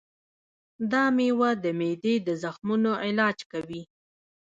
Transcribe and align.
دا 0.91 1.03
مېوه 1.15 1.51
د 1.63 1.65
معدې 1.79 2.15
د 2.27 2.29
زخمونو 2.43 2.91
علاج 3.05 3.37
کوي. 3.51 3.81